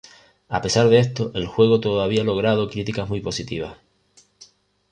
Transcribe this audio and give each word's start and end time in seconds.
A 0.49 0.61
pesar 0.63 0.89
de 0.89 0.97
esto, 0.97 1.31
el 1.35 1.45
juego 1.45 1.79
todavía 1.79 2.23
logrado 2.23 2.67
críticas 2.71 3.07
muy 3.07 3.21
positivas. 3.21 3.77